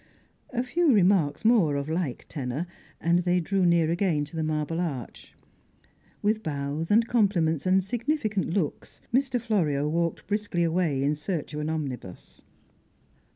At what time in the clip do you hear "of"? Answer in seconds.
1.75-1.87, 11.53-11.59